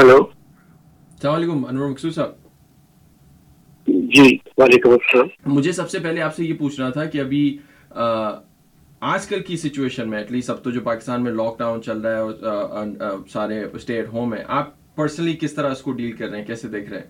Hello. 0.00 0.16
السلام 0.16 1.34
علیکم 1.34 1.64
انور 1.64 1.88
مقصود 1.88 2.12
صاحب۔ 2.14 2.30
جی 3.88 4.36
وعلیکم 4.58 4.90
السلام۔ 4.90 5.26
مجھے 5.46 5.72
سب 5.72 5.90
سے 5.90 5.98
پہلے 5.98 6.20
آپ 6.22 6.34
سے 6.34 6.44
یہ 6.44 6.54
پوچھنا 6.58 6.88
تھا 6.90 7.04
کہ 7.04 7.18
ابھی 7.18 7.58
آج 9.00 9.26
کل 9.26 9.42
کی 9.42 9.56
سچویشن 9.56 10.08
میں 10.10 10.18
ایٹ 10.18 10.32
لیسٹ 10.32 10.50
اب 10.50 10.62
تو 10.64 10.70
جو 10.70 10.80
پاکستان 10.80 11.24
میں 11.24 11.32
لاک 11.32 11.58
ڈاؤن 11.58 11.82
چل 11.82 12.00
رہا 12.00 12.22
ہے 12.22 13.10
سارے 13.32 13.62
اسٹے 13.72 13.96
ایٹ 13.96 14.08
ہوم 14.12 14.34
ہیں 14.34 14.44
آپ 14.48 14.94
پرسنلی 14.96 15.36
کس 15.40 15.54
طرح 15.54 15.70
اس 15.70 15.82
کو 15.82 15.92
ڈیل 15.92 16.12
کر 16.12 16.28
رہے 16.28 16.38
ہیں؟ 16.38 16.46
کیسے 16.46 16.68
دیکھ 16.68 16.90
رہے 16.90 16.98
ہیں؟ 16.98 17.06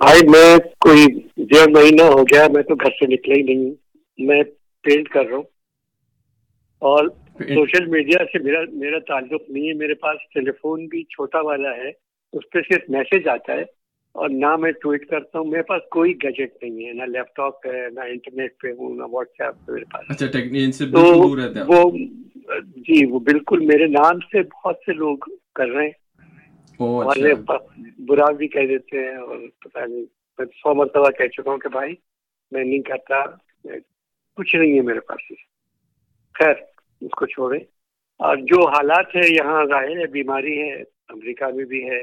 بھائی 0.00 0.20
میں 0.28 0.56
کوئی 0.80 1.06
ڈیڑھ 1.36 1.70
مہینہ 1.70 2.02
ہو 2.02 2.22
گیا 2.22 2.46
میں 2.54 2.62
تو 2.62 2.74
گھر 2.74 2.90
سے 2.90 3.06
نکلا 3.14 3.34
ہی 3.36 3.42
نہیں 3.42 3.70
میں 4.18 4.42
پینٹ 4.84 5.08
کر 5.08 5.24
رہا 5.24 5.36
ہوں۔ 5.36 5.42
اور 6.82 7.04
سوشل 7.38 7.86
میڈیا 7.86 8.24
سے 8.32 8.38
میرا 8.38 8.58
میرا 8.72 8.98
تعلق 8.98 9.42
نہیں 9.48 9.68
ہے 9.68 9.72
میرے 9.72 9.94
پاس 9.94 10.16
ٹیلی 10.34 10.50
فون 10.62 10.86
بھی 10.86 11.04
چھوٹا 11.04 11.40
والا 11.40 11.76
ہے 11.76 11.88
اس 12.32 12.50
پہ 12.50 12.58
صرف 12.68 12.82
میسج 12.88 13.28
آتا 13.28 13.52
ہے 13.52 13.64
اور 14.12 14.28
نہ 14.28 14.56
میں 14.56 14.72
ٹویٹ 14.72 15.06
کرتا 15.08 15.38
ہوں 15.38 15.46
میرے 15.46 15.62
پاس 15.62 15.82
کوئی 15.90 16.14
گیجٹ 16.22 16.62
نہیں 16.62 16.86
ہے 16.86 16.92
نہ 16.92 17.02
لیپ 17.02 17.36
ٹاپ 17.36 17.66
ہے 17.66 17.88
نہ 17.92 18.00
انٹرنیٹ 18.00 18.52
پہ 18.62 18.68
ہوں 18.72 18.96
نہ 18.96 19.02
واٹس 19.10 19.40
ایپ 19.40 19.66
پہ 19.66 19.72
میرے 19.72 19.84
پاس۔ 19.84 20.18
تو 20.92 21.18
وہ 21.66 21.90
جی 22.76 23.06
وہ 23.06 23.18
بالکل 23.18 23.60
میرے 23.66 23.86
نام 23.86 24.18
سے 24.18 24.42
بہت 24.42 24.76
سے 24.86 24.92
لوگ 24.92 25.16
کر 25.54 25.68
رہے 25.68 25.84
ہیں۔ 25.84 25.92
برا 27.98 28.30
بھی 28.32 28.48
کہہ 28.48 28.66
دیتے 28.66 28.98
ہیں 28.98 29.16
اور 29.16 29.36
پتہ 29.58 29.78
نہیں 29.78 30.04
میں 30.38 30.46
سو 30.46 30.74
مرتبہ 30.74 31.10
کہہ 31.10 31.26
چکا 31.26 31.50
ہوں 31.50 31.58
کہ 31.58 31.68
بھائی 31.68 31.94
میں 32.52 32.64
نہیں 32.64 32.82
کرتا 32.82 33.24
کچھ 34.36 34.56
نہیں 34.56 34.76
ہے 34.76 34.80
میرے 34.80 35.00
پاس۔ 35.00 35.32
خیر۔ 36.34 36.71
اس 37.02 37.10
کو 37.10 37.26
چھوڑے 37.26 37.58
اور 38.20 38.36
جو 38.36 38.68
حالات 38.68 39.16
ہیں 39.16 39.34
یہاں 39.34 39.64
ظاہر 39.64 39.98
ہے 39.98 40.06
بیماری 40.06 40.62
ہے 40.62 40.82
امریکہ 41.08 41.44
میں 41.54 41.64
بھی 41.64 41.90
ہے 41.90 42.02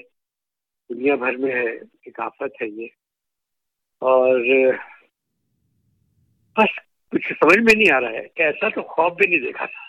دنیا 0.89 1.16
بھر 1.16 1.38
میں 1.38 1.52
ہے 1.52 1.67
ایک 2.02 2.19
آفت 2.19 2.61
ہے 2.61 2.67
یہ۔ 2.67 2.88
اور 4.02 4.39
بس 6.56 6.80
کچھ 7.11 7.33
سمجھ 7.33 7.58
میں 7.58 7.73
نہیں 7.78 7.91
آ 7.94 8.00
رہا 8.02 8.09
ہے 8.09 8.28
کہ 8.28 8.41
ایسا 8.41 8.69
تو 8.69 8.81
خوف 8.81 9.14
بھی 9.14 9.28
نہیں 9.28 9.39
دیکھا 9.39 9.66
تھا 9.66 9.88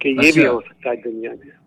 کہ 0.00 0.08
یہ 0.08 0.18
اچھا۔ 0.18 0.40
بھی 0.40 0.46
ہو 0.46 0.60
سکتا 0.60 0.90
ہے 0.90 0.96
دنیا 0.96 1.30
میں۔ 1.30 1.63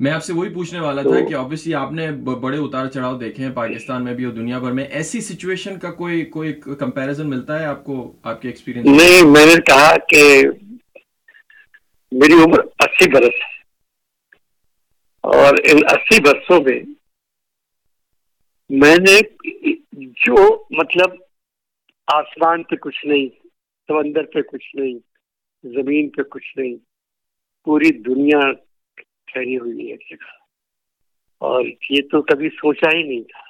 میں 0.00 0.12
آپ 0.12 0.24
سے 0.24 0.32
وہی 0.32 0.54
پوچھنے 0.54 0.80
والا 0.80 1.02
تھا 1.02 1.28
کہ 1.28 1.34
آبویسلی 1.34 1.74
آپ 1.74 1.92
نے 1.92 2.10
بڑے 2.12 2.58
اتار 2.58 2.86
چڑھاؤ 2.86 3.18
دیکھے 3.18 3.44
ہیں 3.44 3.52
پاکستان 3.54 4.04
میں 4.04 4.14
بھی 4.14 4.24
اور 4.24 4.32
دنیا 4.32 4.58
بھر 4.58 4.72
میں. 4.72 4.84
ایسی 4.84 5.20
سچویشن 5.20 5.78
کا 5.78 5.90
کوئی 5.90 6.24
کوئی 6.24 6.52
کمپیریزن 6.52 7.30
ملتا 7.30 7.60
ہے 7.60 7.64
آپ 7.64 7.84
کو؟ 7.84 8.16
آپ 8.22 8.42
کے 8.42 8.48
ایکسپیرینس 8.48 8.86
نہیں 8.86 9.30
میں 9.30 9.46
نے 9.46 9.60
کہا 9.60 9.96
کہ 10.08 10.42
میری 12.12 12.32
عمر 12.32 12.58
اسی 12.58 13.08
برس 13.10 13.34
ہے 13.34 13.52
اور 15.20 15.54
ان 15.64 15.78
اسی 15.90 16.20
برسوں 16.20 16.60
میں 16.60 16.80
میں 18.70 18.96
نے 18.96 19.20
جو 20.02 20.64
مطلب 20.70 21.10
آسمان 22.06 22.62
پہ 22.62 22.76
کچھ 22.76 23.06
نہیں 23.06 23.28
سمندر 23.88 24.22
پہ 24.22 24.42
کچھ 24.42 24.76
نہیں 24.76 24.98
زمین 25.64 26.08
پہ 26.08 26.22
کچھ 26.22 26.58
نہیں 26.58 26.76
پوری 27.64 27.90
دنیا 28.02 28.40
ٹھہری 29.34 29.58
ہوئی 29.58 29.86
ایک 29.86 30.10
جگہ 30.10 30.32
اور 31.38 31.64
یہ 31.90 32.02
تو 32.10 32.22
کبھی 32.22 32.48
سوچا 32.48 32.96
ہی 32.96 33.02
نہیں 33.02 33.22
تھا 33.22 33.44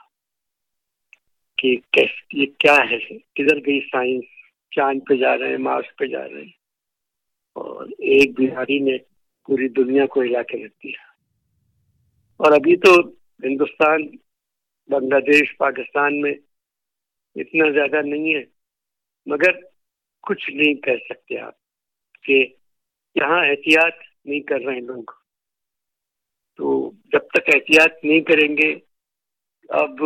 کہ 1.56 1.76
کیس 1.90 2.10
یہ 2.32 2.46
کیا 2.58 2.76
ہے؟ 2.90 3.18
کدھر 3.18 3.56
گئی 3.66 3.80
سائنس؟ 3.80 4.24
چاند 4.70 5.00
پہ 5.08 5.14
جا 5.14 5.38
رہے 5.38 5.48
ہیں، 5.48 5.56
مارس 5.56 5.96
پہ 5.96 6.06
جا 6.06 6.28
رہے 6.28 6.40
ہیں۔ 6.40 6.52
اور 7.52 7.86
ایک 7.86 8.38
بیماری 8.38 8.78
نے 8.78 8.98
پوری 9.44 9.68
دنیا 9.68 10.06
کو 10.06 10.22
ہلا 10.22 10.42
کے 10.42 10.66
رکھ 10.66 10.74
دیا۔ 10.84 11.02
اور 12.36 12.52
ابھی 12.52 12.76
تو 12.76 13.08
ہندوستان، 13.44 14.08
بنگلہ 14.88 15.20
دیش، 15.20 15.56
پاکستان 15.56 16.20
میں 16.20 16.34
اتنا 17.34 17.70
زیادہ 17.70 18.02
نہیں 18.02 18.34
ہے، 18.34 18.44
مگر 19.26 19.52
کچھ 20.22 20.50
نہیں 20.50 20.74
کہہ 20.74 21.04
سکتے 21.08 21.38
آپ 21.38 21.54
کہ 22.22 22.46
یہاں 23.14 23.46
احتیاط 23.46 23.94
نہیں 24.24 24.40
کر 24.40 24.58
رہے 24.66 24.74
ہیں 24.74 24.80
لوگ۔ 24.80 25.23
تو 26.56 26.90
جب 27.12 27.18
تک 27.18 27.50
احتیاط 27.54 28.04
نہیں 28.04 28.20
کریں 28.20 28.56
گے، 28.56 28.74
اب 29.68 30.04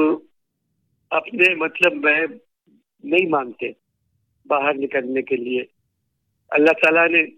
اپنے 1.10 1.54
مطلب 1.54 1.94
میں 1.94 2.26
نہیں 3.04 3.28
مانتے 3.28 3.66
باہر 4.46 4.74
نکلنے 4.74 5.22
کے 5.22 5.36
لیے۔ 5.36 5.64
اللہ 6.48 6.72
تعالیٰ 6.72 7.08
نے 7.08 7.30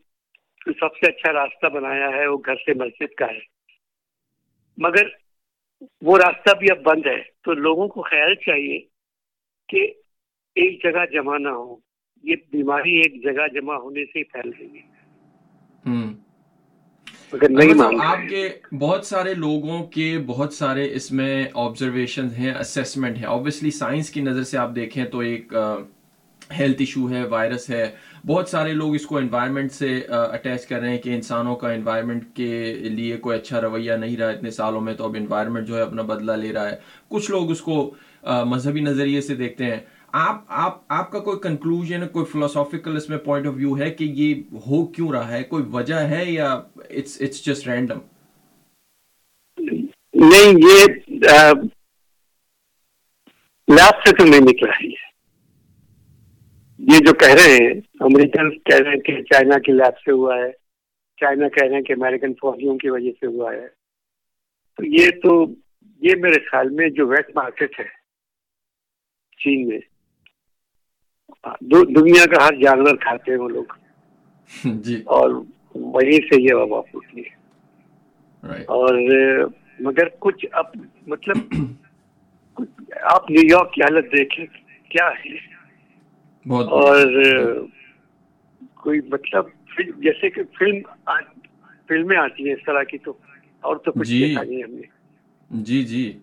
سب 0.65 0.97
سے 0.97 1.11
اچھا 1.13 1.33
راستہ 1.33 1.67
بنایا 1.67 2.09
ہے، 2.09 2.27
وہ 2.27 2.39
گھر 2.47 2.55
سے 2.57 2.75
مسجد 2.75 3.15
کا 3.15 3.27
ہے۔ 3.27 3.39
مگر 4.79 5.09
وہ 6.03 6.19
راستہ 6.19 6.57
بھی 6.59 6.67
اب 6.71 6.79
بند 6.79 7.07
ہے۔ 7.07 7.23
تو 7.45 7.53
لوگوں 7.53 7.89
کو 7.89 8.03
خیال 8.03 8.35
چاہیے 8.35 8.81
کہ 9.69 9.93
ایک 10.55 10.83
جگہ 10.83 11.07
جمع 11.13 11.39
نہ 11.39 11.49
ہو۔ 11.49 11.77
یہ 12.23 12.37
بیماری 12.51 12.97
ایک 12.97 13.23
جگہ 13.23 13.49
جمع 13.49 13.75
ہونے 13.75 14.05
سے 14.05 14.19
ہی 14.19 14.25
پھیل 14.25 14.51
رہی 14.59 14.79
ہے۔ 14.79 15.00
آپ 17.33 18.29
کے 18.31 18.49
بہت 18.79 19.05
سارے 19.07 19.35
لوگوں 19.35 19.83
کے 19.87 20.19
بہت 20.27 20.53
سارے 20.53 20.89
اس 20.95 21.13
میں 21.13 21.45
آبزرویشن 21.55 22.29
ہیں 22.39 22.55
اسیسمنٹ 22.55 23.17
ہیں۔ 23.17 23.25
اوبیسلی 23.25 23.71
سائنس 23.71 24.11
کی 24.11 24.21
نظر 24.21 24.43
سے 24.43 24.59
آپ 24.59 24.75
دیکھیں 24.75 25.05
تو 25.05 25.19
ایک 25.19 25.55
ہیلتھ 26.59 26.77
ایشو 26.79 27.11
ہے 27.11 27.27
وائرس 27.29 27.71
ہے۔ 27.71 27.87
بہت 28.27 28.49
سارے 28.49 28.73
لوگ 28.73 28.95
اس 28.95 29.07
کو 29.07 29.17
انوائرمنٹ 29.19 29.73
سے 29.73 30.01
اٹیچ 30.09 30.67
کر 30.67 30.81
رہے 30.81 30.91
ہیں 30.91 30.99
کہ 30.99 31.15
انسانوں 31.15 31.57
کا 31.57 31.73
انوائرمنٹ 31.73 32.25
کے 32.35 32.75
لیے 32.75 33.17
کوئی 33.17 33.39
اچھا 33.39 33.61
رویہ 33.61 33.93
نہیں 33.93 34.17
رہا۔ 34.17 34.29
اتنے 34.29 34.51
سالوں 34.51 34.81
میں 34.81 34.95
تو 34.95 35.05
اب 35.05 35.17
انوائرمنٹ 35.19 35.67
جو 35.67 35.77
ہے 35.77 35.83
اپنا 35.83 36.03
بدلہ 36.03 36.33
لے 36.33 36.53
رہا 36.53 36.71
ہے۔ 36.71 36.77
کچھ 37.09 37.31
لوگ 37.31 37.51
اس 37.51 37.61
کو 37.61 37.95
مذہبی 38.47 38.81
نظریے 38.81 39.21
سے 39.21 39.35
دیکھتے 39.35 39.65
ہیں۔ 39.65 39.79
آپ 40.13 40.45
آپ 40.49 40.81
آپ 40.89 41.11
کا 41.11 41.19
کوئی 41.19 41.39
کنکلوژن 41.39 42.09
کوئی 42.09 42.25
فلاسافیکل 42.25 42.97
اس 42.97 43.09
میں 43.09 43.19
پوائنٹ 43.19 43.47
آف 43.47 43.55
ویو 43.57 43.79
ہے 43.79 43.91
کہ 43.91 44.05
یہ 44.05 44.35
ہو 44.53 44.87
کیوں 44.87 45.13
رہا 45.13 45.33
ہے؟ 45.33 45.43
کوئی 45.43 45.65
وجہ 45.73 45.95
ہے 45.95 46.25
یا 46.25 46.53
اٹس 46.77 47.23
اٹس 47.23 47.47
جسٹ 47.47 47.69
رینڈم 47.69 47.99
نہیں، 50.15 50.53
یہ 50.59 50.87
لاسٹ 53.69 54.09
سے 54.09 54.17
تو 54.17 54.25
نہیں 54.25 54.41
نکلا 54.41 54.73
ہے 54.73 54.89
یہ۔ 54.89 55.11
جو 56.79 57.13
کہہ 57.13 57.29
رہے 57.29 57.53
ہیں 57.53 57.81
امریکن 58.01 58.59
کہہ 58.59 58.79
رہے 58.79 58.91
ہیں 58.91 59.01
کہ 59.01 59.23
چائنا 59.23 59.59
کی 59.59 59.73
لیب 59.73 59.99
سے 59.99 60.13
ہوا 60.13 60.37
ہے۔ 60.37 60.51
چائنا 61.21 61.49
کہہ 61.49 61.67
رہے 61.67 61.75
ہیں 61.75 61.83
کہ 61.83 61.93
امیرکن 61.93 62.35
فوجیوں 62.35 62.79
کی 62.79 62.91
وجہ 62.91 63.11
سے 63.21 63.27
ہوا 63.27 63.53
ہے۔ 63.53 63.69
تو 64.77 64.85
یہ 64.85 65.11
تو، 65.23 65.47
یہ 66.01 66.15
میرے 66.21 66.41
خیال 66.51 66.69
میں 66.69 66.89
جو 66.89 67.09
ویٹ 67.09 67.31
مارکیٹ 67.35 67.81
ہے 67.81 67.85
چین 69.39 69.69
میں 69.69 69.79
دنیا 71.61 72.27
کا 72.27 72.47
ہر 72.47 72.55
جانور 72.63 72.97
کھاتے 72.97 73.31
ہیں 73.31 73.39
وہ 73.39 73.49
لوگ۔ 73.49 73.65
جی۔ 74.65 75.03
اور 75.07 75.31
وہیں 75.75 76.13
سے 76.13 76.43
یہ 76.43 76.55
وبا 76.55 76.81
پھوٹی 76.81 77.21
ہے۔ 77.21 77.41
اور 78.63 78.95
مگر 79.81 80.09
کچھ 80.19 80.47
اب 80.53 80.65
مطلب 81.07 81.37
آپ 83.03 83.31
نیو 83.31 83.57
یارک 83.57 83.73
کی 83.73 83.83
حالت 83.83 84.05
دیکھیں 84.05 84.47
کیا 84.91 85.09
ہے۔ 85.09 85.35
اور 86.53 87.07
کوئی 88.75 89.01
مطلب 89.13 89.45
جیسے 89.79 90.31
کہ 90.31 90.43
فلم 90.59 90.79
فلمیں 91.89 92.17
آتی 92.17 92.47
ہیں 92.47 92.53
اس 92.53 92.65
طرح 92.67 92.83
کی 92.83 92.99
تو 92.99 93.13
اور 93.61 93.77
تو 93.77 93.93
کچھ 93.93 94.13
نہیں 94.13 94.63
ہم 94.63 94.75
نے۔ 94.75 94.83
جی 95.51 95.83
جی۔ 95.83 96.19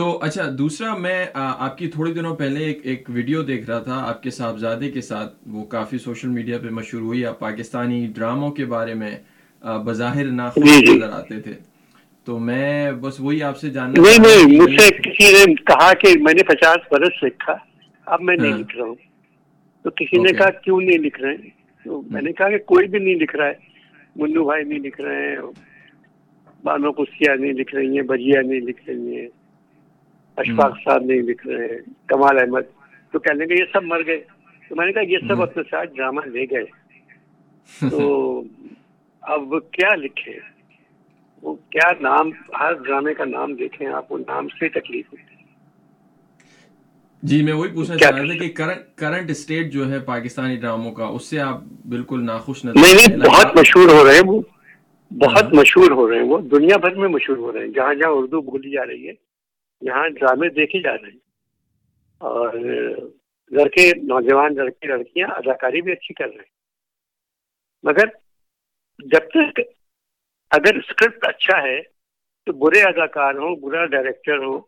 تو 0.00 0.18
اچھا 0.22 0.42
دوسرا 0.58 0.96
میں 0.96 1.26
آپ 1.34 1.78
کی 1.78 1.88
تھوڑے 1.88 2.12
دنوں 2.12 2.36
پہلے 2.36 2.64
ایک 2.64 2.80
ایک 2.82 3.04
ویڈیو 3.08 3.42
دیکھ 3.42 3.70
رہا 3.70 3.78
تھا 3.78 4.04
آپ 4.08 4.22
کے 4.22 4.30
صاحبزادے 4.30 4.90
کے 4.90 5.00
ساتھ 5.00 5.34
وہ 5.46 5.64
کافی 5.64 5.98
سوشل 5.98 6.28
میڈیا 6.28 6.58
پہ 6.58 6.68
مشہور 6.68 7.02
ہوئی 7.02 7.26
آپ 7.26 7.38
پاکستانی 7.38 8.06
ڈراموں 8.14 8.50
کے 8.50 8.64
بارے 8.64 8.94
میں 8.94 9.10
بظاہر 9.84 10.24
ناخوش 10.24 10.64
جی، 10.64 10.86
جی۔ 10.86 10.96
نظر 10.96 11.10
آتے 11.10 11.40
تھے۔ 11.40 11.52
تو 12.24 12.38
میں 12.38 12.92
بس 12.92 13.20
وہی 13.20 13.42
آپ 13.42 13.58
سے 13.58 13.70
جاننا 13.70 14.02
نہیں 14.02 14.46
نہیں 14.46 14.60
مجھ 14.60 14.80
سے 14.80 14.88
کسی 14.94 15.32
نے 15.32 15.54
کہا 15.54 15.92
کہ 15.94 16.18
میں 16.18 16.34
نے 16.34 16.42
پچاس 16.42 16.92
برس 16.92 17.22
لکھا 17.22 17.54
اب 18.06 18.20
میں 18.22 18.36
نہیں 18.36 18.52
ہاں۔ 18.52 18.58
لکھ 18.58 18.76
رہا 18.76 18.84
ہوں۔ 18.84 18.94
تو 19.82 19.90
کسی 19.90 20.22
نے 20.22 20.32
کہا 20.32 20.50
کیوں 20.50 20.80
نہیں 20.80 20.98
لکھ 20.98 21.20
رہے 21.20 21.36
تو 21.84 22.02
میں 22.02 22.14
ہاں۔ 22.14 22.22
نے 22.22 22.32
کہا 22.32 22.50
کہ 22.50 22.58
کوئی 22.58 22.88
بھی 22.88 22.98
نہیں 22.98 23.14
لکھ 23.14 23.36
رہا 23.36 23.46
ہے۔ 23.46 23.54
منو 24.16 24.44
بھائی 24.44 24.64
نہیں 24.64 24.78
لکھ 24.78 25.00
رہے 25.00 25.28
ہیں 25.28 25.36
بانو 26.64 26.92
کسیا 26.92 27.34
نہیں 27.34 27.52
لکھ 27.52 27.74
رہی 27.74 27.94
ہیں 27.94 28.02
بجیا 28.02 28.42
نہیں 28.42 28.60
لکھ 28.60 28.82
رہی 28.86 29.20
ہیں۔ 29.20 29.28
اشفاق 30.40 30.76
صاحب 30.84 31.02
نہیں 31.02 31.22
لکھ 31.22 31.46
رہے 31.46 31.64
ہیں 31.64 31.78
کمال 32.06 32.38
احمد 32.38 32.62
تو 33.12 33.18
کہنے 33.18 33.44
لگے 33.44 33.54
یہ 33.54 33.64
سب 33.72 33.84
مر 33.84 34.06
گئے۔ 34.06 34.20
تو 34.68 34.76
میں 34.76 34.86
نے 34.86 34.92
کہا 34.92 35.02
یہ 35.02 35.18
سب 35.28 35.42
اپنے 35.42 35.62
ساتھ 35.70 35.94
ڈرامہ 35.94 36.20
لے 36.26 36.44
گئے۔ 36.50 36.64
تو 37.90 38.42
اب 39.22 39.54
کیا 39.72 39.94
لکھے؟ 39.94 40.38
وہ 41.42 41.54
کیا 41.70 41.90
نام 42.00 42.30
ہر 42.60 42.72
ڈرامے 42.74 43.14
کا 43.14 43.24
نام 43.24 43.54
دیکھیں 43.54 43.86
آپ 43.86 44.12
وہ 44.12 44.18
نام 44.18 44.48
سے 44.48 44.68
تکلیف 44.68 45.12
ہوتی 45.12 45.28
جی 47.22 47.42
میں 47.42 47.52
وہی 47.52 47.68
پوچھنا 47.74 47.96
چاہ 47.96 48.10
رہا 48.10 48.24
تھا 48.26 48.34
کہ 48.34 48.48
کرنٹ 48.96 49.30
اسٹیٹ 49.30 49.72
جو 49.72 49.90
ہے 49.90 49.98
پاکستانی 49.98 50.56
ڈراموں 50.56 50.92
کا 50.92 51.04
اس 51.04 51.24
سے 51.24 51.40
آپ 51.40 51.60
بالکل 51.88 52.24
ناخوش 52.24 52.64
نہیں 52.64 53.18
بہت 53.18 53.56
مشہور 53.56 53.88
ہو 53.88 54.04
رہے 54.04 54.14
ہیں 54.14 54.22
وہ۔ 54.26 54.40
بہت 55.10 55.42
ہاں۔ 55.42 55.50
مشہور 55.52 55.90
ہو 55.90 56.10
رہے 56.10 56.16
ہیں 56.16 56.24
وہ۔ 56.24 56.38
دنیا 56.38 56.76
بھر 56.76 56.94
میں 56.94 57.08
مشہور 57.08 57.36
ہو 57.36 57.52
رہے 57.52 57.60
ہیں۔ 57.60 57.68
جہاں 57.68 57.94
جہاں 57.94 58.10
اردو 58.10 58.40
بولی 58.40 58.70
جا 58.70 58.86
رہی 58.86 59.08
ہے 59.08 59.12
یہاں 59.80 60.08
ڈرامے 60.08 60.48
دیکھے 60.48 60.82
جا 60.82 60.92
رہے 60.92 61.10
ہیں۔ 61.10 61.18
اور 62.18 62.54
لڑکے، 63.50 63.92
نوجوان 63.96 64.54
لڑکے، 64.54 64.86
لڑکیاں 64.86 65.28
اداکاری 65.28 65.82
بھی 65.82 65.92
اچھی 65.92 66.14
کر 66.14 66.26
رہے 66.26 66.34
ہیں۔ 66.34 66.60
مگر 67.82 68.06
جب 68.98 69.30
تک 69.30 69.60
اگر 70.50 70.76
اسکرپٹ 70.76 71.26
اچھا 71.26 71.62
ہے، 71.62 71.82
تو 72.46 72.52
برے 72.52 72.82
اداکار 72.82 73.34
ہوں، 73.34 73.56
برا 73.56 73.86
ڈائریکٹر 73.86 74.36
ہو 74.36 74.60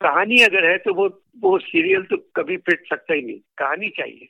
کہانی 0.00 0.44
اگر 0.44 0.62
ہے 0.62 0.78
تو 0.78 0.94
وہ 0.94 1.08
وہ 1.42 1.58
سیریل 1.58 2.04
تو 2.04 2.16
کبھی 2.16 2.56
پٹ 2.56 2.86
سکتا 2.86 3.14
ہی 3.14 3.20
نہیں۔ 3.20 3.38
کہانی 3.56 3.90
چاہیے۔ 3.90 4.26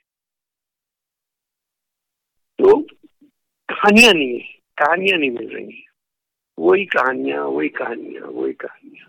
تو 2.59 2.83
کہانیاں 3.69 4.15
نہیں 4.15 4.33
ہیں، 4.33 4.57
کہانیاں 4.77 5.19
نہیں 5.19 5.31
مل 5.31 5.53
رہی 5.53 5.65
ہیں۔ 5.65 5.96
وہی 6.67 6.85
کہانیاں 6.85 7.45
وہی 7.45 7.69
کہانیاں 7.69 8.27
وہی 8.27 8.53
کہانیاں۔ 8.53 9.07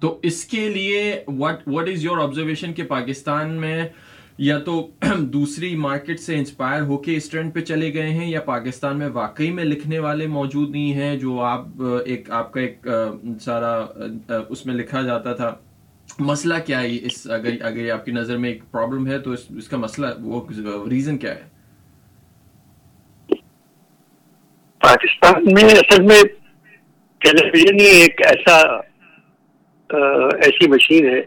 تو 0.00 0.18
اس 0.22 0.44
کے 0.44 0.68
لیے 0.68 1.20
what 1.26 1.68
what 1.68 1.88
is 1.88 2.04
your 2.04 2.18
observation 2.18 2.72
کہ 2.72 2.82
پاکستان 2.82 3.50
میں 3.50 3.88
یا 4.38 4.58
تو 4.58 4.88
دوسری 5.18 5.76
مارکیٹ 5.76 6.20
سے 6.20 6.36
انسپائر 6.36 6.82
ہو 6.82 6.96
کے 6.96 7.16
اس 7.16 7.30
ٹرینڈ 7.30 7.54
پہ 7.54 7.60
چلے 7.60 7.94
گئے 7.94 8.10
ہیں 8.10 8.30
یا 8.30 8.40
پاکستان 8.40 8.98
میں 8.98 9.08
واقعی 9.08 9.50
میں 9.50 9.64
لکھنے 9.64 9.98
والے 9.98 10.26
موجود 10.26 10.70
نہیں 10.70 10.92
ہیں 10.92 11.16
جو 11.16 11.40
آپ، 11.40 11.82
ایک، 12.04 12.30
آپ 12.30 12.52
کا 12.52 12.60
ایک 12.60 12.88
سارا 13.40 13.86
اس 14.48 14.66
میں 14.66 14.74
لکھا 14.74 15.02
جاتا 15.02 15.32
تھا۔ 15.32 15.54
مسئلہ 16.18 16.54
کیا 16.66 16.82
ہے؟ 16.82 16.96
اس، 17.02 17.30
اگر 17.30 17.50
اگر 17.60 17.90
آپ 17.90 18.04
کی 18.04 18.12
نظر 18.12 18.36
میں 18.36 18.50
ایک 18.50 18.62
پرابلم 18.70 19.06
ہے 19.06 19.18
تو 19.18 19.32
اس 19.32 19.68
کا 19.68 19.76
مسئلہ 19.76 20.06
وہ 20.20 20.46
ریزن 20.90 21.18
کیا 21.18 21.34
ہے؟ 21.34 21.57
پاکستان 24.88 25.44
میں 25.54 25.64
اصل 25.70 26.02
میں 26.02 26.22
ٹیلی 27.20 27.48
ویژن 27.48 27.80
ہی 27.80 27.86
ایک 27.94 28.20
ایسا 28.26 28.56
ایسی 30.40 30.68
مشین 30.70 31.08
ہے 31.08 31.20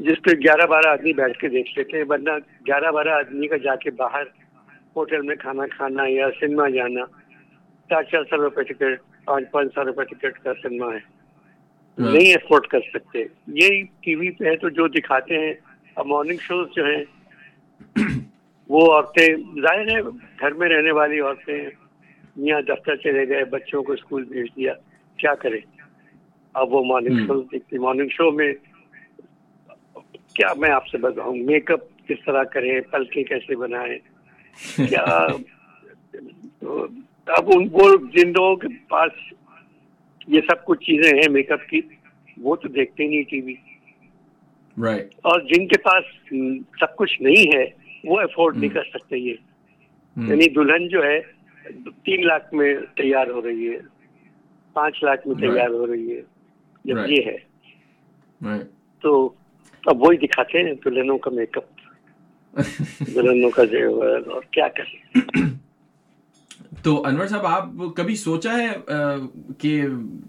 جس 0.00 0.22
پہ 0.22 0.34
گیارہ 0.38 0.66
بارہ 0.66 0.88
آدمی 0.88 1.12
بیٹھ 1.14 1.38
کے 1.38 1.48
دیکھ 1.48 1.70
لیتے 1.78 1.96
ہیں 1.96 2.04
ورنہ 2.08 2.36
گیارہ 2.66 2.92
بارہ 2.92 3.14
آدمی 3.14 3.48
کا 3.48 3.56
جا 3.64 3.74
کے 3.76 3.90
باہر 3.96 4.30
ہوٹل 4.96 5.22
میں 5.22 5.36
کھانا 5.36 5.66
کھانا 5.68 6.06
یا 6.08 6.28
سنیما 6.38 6.68
جانا 6.68 7.04
چار 7.90 8.02
چار 8.04 8.24
سو 8.30 8.36
روپے 8.38 8.62
ٹکٹ 8.64 9.00
پانچ 9.26 9.50
پانچ 9.50 9.74
سو 9.74 9.84
روپے 9.84 10.04
ٹکٹ 10.06 10.38
کا 10.38 10.52
سنیما 10.62 10.92
ہے 10.92 10.98
ہاں۔ 11.98 12.12
نہیں 12.12 12.32
افورڈ 12.34 12.66
کر 12.68 12.88
سکتے 12.88 13.24
یہ 13.56 13.82
ٹی 14.00 14.14
وی 14.14 14.30
پہ 14.30 14.44
ہے 14.44 14.56
تو 14.58 14.68
جو 14.70 14.86
دکھاتے 14.92 15.38
ہیں 15.38 15.52
اب 15.96 16.06
مارننگ 16.06 16.38
شوز 16.42 16.66
جو 16.76 16.86
ہیں 16.86 17.02
وہ 18.70 18.90
عورتیں 18.92 19.28
ظاہر 19.60 19.88
ہے 19.88 20.00
گھر 20.02 20.52
میں 20.54 20.68
رہنے 20.68 20.90
والی 20.94 21.20
عورتیں 21.20 21.60
یہاں 22.36 22.60
دفتر 22.60 22.96
چلے 22.96 23.28
گئے 23.28 23.44
بچوں 23.44 23.82
کو 23.82 23.92
اسکول 23.92 24.24
بھیج 24.24 24.46
دیا۔ 24.56 24.74
کیا 25.16 25.34
کریں؟ 25.34 25.60
اب 26.54 26.74
وہ 26.74 26.84
مارننگ 26.84 27.26
شو 27.26 27.40
دیکھتی 27.42 27.78
مارننگ 27.78 28.08
شو 28.08 28.30
میں 28.30 28.52
کیا 30.34 30.54
میں 30.56 30.70
آپ 30.70 30.86
سے 30.86 30.98
بتاؤں؟ 30.98 31.36
میک 31.36 31.70
اپ 31.70 31.80
کس 32.08 32.16
طرح 32.26 32.42
کریں؟ 32.42 32.80
پلکیں 32.80 33.24
کیسے 33.24 33.56
بنائیں؟ 33.56 33.98
کیا 34.88 35.02
اب 37.26 37.44
ان 37.46 37.68
کو 37.68 38.06
جن 38.06 38.28
لوگوں 38.28 38.56
کے 38.56 38.68
پاس 38.88 39.10
یہ 40.26 40.40
سب 40.40 40.64
کچھ 40.64 40.80
چیزیں 40.80 41.18
ہیں 41.18 41.32
میک 41.32 41.52
اپ 41.52 41.68
کی 41.68 41.80
وہ 42.38 42.56
تو 42.56 42.68
دیکھتے 42.68 43.06
نہیں 43.06 43.22
ٹی 43.22 43.40
وی۔ 43.40 43.54
اور 45.16 45.40
جن 45.40 45.68
کے 45.68 45.78
پاس 45.78 46.04
سب 46.80 46.96
کچھ 46.96 47.22
نہیں 47.22 47.56
ہے 47.56 47.64
وہ 48.04 48.20
افورڈ 48.20 48.56
نہیں 48.56 48.70
کر 48.70 48.82
سکتے 48.84 49.18
یہ۔ 49.18 49.34
یعنی 50.16 50.48
دلہن 50.48 50.88
جو 50.88 51.04
ہے 51.04 51.20
تین 52.04 52.26
لاکھ 52.26 52.54
میں 52.54 52.74
تیار 52.96 53.26
ہو 53.26 53.42
رہی 53.42 53.68
ہے 53.68 53.78
پانچ 54.72 55.04
لاکھ 55.04 55.28
میں 55.28 55.34
تیار 55.34 55.70
ہو 55.70 55.86
رہی 55.86 56.16
ہے۔ 56.16 56.22
جب 56.84 56.96
یہ 57.08 57.22
ہے۔ 57.26 57.36
تو 59.00 59.32
اب 59.86 60.02
وہی 60.02 60.16
دکھاتے 60.16 60.58
ہیں 60.58 60.74
دلہنوں 60.84 61.18
کا 61.18 61.30
میک 61.30 61.58
اپ 61.58 61.64
دلہنوں 63.14 63.50
کا 63.50 63.64
زیور 63.64 64.20
اور 64.26 64.42
کیا 64.50 64.68
کریں۔ 64.68 65.20
تو 66.82 67.06
انور 67.06 67.26
صاحب 67.26 67.46
آپ 67.46 67.64
کبھی 67.96 68.14
سوچا 68.16 68.58
ہے 68.58 68.68
کہ 69.58 69.82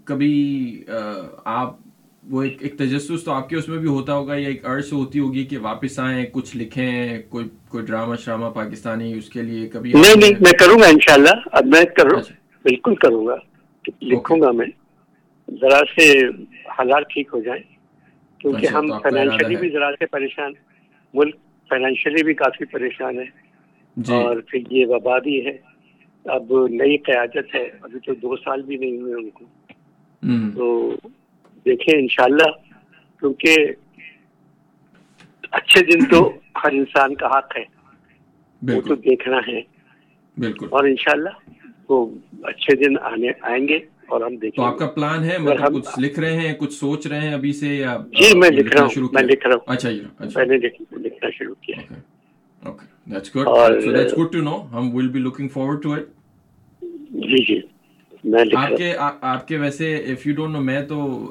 کبھی 0.04 0.34
آپ 1.44 1.76
وہ 2.30 2.42
ایک 2.42 2.56
ایک 2.60 2.78
تجسس 2.78 3.24
تو 3.24 3.32
آپ 3.32 3.48
کے 3.48 3.56
اس 3.56 3.68
میں 3.68 3.78
بھی 3.78 3.88
ہوتا 3.88 4.14
ہوگا 4.14 4.34
یا 4.34 4.48
ایک 4.48 4.66
عرض 4.66 4.92
ہوتی 4.92 5.18
ہوگی 5.18 5.44
کہ 5.44 5.58
واپس 5.58 5.98
آئیں 5.98 6.26
کچھ 6.32 6.56
لکھیں 6.56 7.22
کوئی 7.28 7.48
کوئی 7.68 7.86
ڈرامہ 7.86 8.16
شرامہ 8.16 8.46
پاکستانی 8.46 9.12
اس 9.12 9.28
کے 9.28 9.42
لیے 9.42 9.68
کبھی 9.68 9.92
نہیں 9.92 10.16
نہیں 10.16 10.32
میں 10.40 10.52
کروں 10.52 10.78
گا 10.78 10.86
انشاءاللہ۔ 10.86 11.28
اب 11.52 11.66
میں 11.66 11.84
کروں 11.84 12.18
اچھا۔ 12.18 12.34
بالکل 12.62 12.94
کروں 12.94 13.26
گا۔ 13.26 13.36
لکھوں 14.02 14.40
گا 14.40 14.50
میں۔ 14.50 14.66
ذرا 15.60 15.78
سے 15.98 16.28
حالات 16.78 17.02
ٹھیک 17.10 17.30
ہو 17.34 17.40
جائیں 17.40 17.62
کیونکہ 18.38 18.66
اچھا، 18.66 18.78
ہم 18.78 18.92
فائنینشلی 19.02 19.56
بھی 19.56 19.70
ذرا 19.70 19.90
سے 19.98 20.06
پریشان 20.06 20.52
ملک 21.14 21.34
فائنینشلی 21.68 22.22
بھی 22.24 22.34
کافی 22.34 22.64
پریشان 22.64 23.18
ہے۔ 23.18 23.24
جی۔ 23.96 24.14
اور 24.14 24.36
پھر 24.46 24.60
یہ 24.70 24.86
وبا 24.86 25.18
بھی 25.18 25.46
ہے۔ 25.46 25.56
اب 26.24 26.66
نئی 26.70 26.96
قیادت 26.96 27.54
ہے۔ 27.54 27.68
ابھی 27.82 28.00
تو 28.06 28.14
دو 28.14 28.36
سال 28.36 28.62
بھی 28.62 28.76
نہیں 28.76 29.00
ہوئے 29.00 29.14
ان 29.14 29.30
کو۔ 29.30 29.44
تو 30.54 30.94
دیکھیں 31.66 31.94
انشاءاللہ 31.94 32.50
کیونکہ 33.22 33.66
اچھے 35.52 35.80
دن 35.86 36.04
تو 36.06 36.20
ہر 36.64 36.72
انسان 36.72 37.14
کا 37.14 37.26
حق 37.28 37.56
ہے 37.56 37.64
وہ 38.62 38.80
تو 38.80 38.94
دیکھنا 39.04 39.38
ہے۔ 39.48 39.60
بالکل۔ 40.36 40.66
اور 40.70 40.84
انشاءاللہ 40.84 41.28
وہ 41.88 42.04
اچھے 42.42 42.76
دن 42.76 42.98
آنے 43.02 43.28
آئیں 43.42 43.66
گے 43.68 43.78
اور 44.08 44.20
ہم 44.20 44.36
دیکھیں 44.36 44.56
تو 44.56 44.62
آپ 44.62 44.78
کا 44.78 44.86
پلان 44.86 45.24
ہے؟ 45.24 45.38
مطلب 45.38 45.74
کچھ 45.74 45.98
لکھ 46.00 46.18
رہے 46.20 46.36
ہیں 46.36 46.52
کچھ 46.54 46.72
سوچ 46.74 47.06
رہے 47.06 47.20
ہیں 47.20 47.34
ابھی 47.34 47.52
سے 47.52 47.68
یا 47.68 47.96
جی 48.12 48.38
میں 48.38 48.50
لکھ 48.50 48.72
رہا 48.76 48.84
ہوں 48.84 49.08
میں 49.12 49.22
لکھ 49.22 49.46
رہا 49.46 49.54
ہوں۔ 49.54 49.72
اچھا 49.74 49.90
جی 49.90 50.00
میں 50.36 50.44
نے 50.46 50.56
لکھنا 50.56 51.30
شروع 51.30 51.54
کیا۔ 51.60 51.76
Okay 52.62 52.86
that's 53.06 53.34
good 53.36 53.46
so 53.80 53.92
that's 53.92 54.18
good 54.18 54.32
to 54.32 54.42
know 54.42 54.56
ہم 54.72 54.94
will 54.94 55.08
be 55.08 55.18
looking 55.18 55.48
forward 55.48 55.82
to 55.82 55.92
it 55.92 56.06
جی 57.22 57.44
جی۔ 57.44 57.60
آپ 58.56 58.76
کے 58.76 58.94
آپ 59.20 59.48
کے 59.48 59.58
ویسے 59.58 59.96
اف 59.96 60.26
یو 60.26 60.34
ڈونٹ 60.34 60.52
نو 60.52 60.60
میں 60.60 60.82
تو 60.82 61.26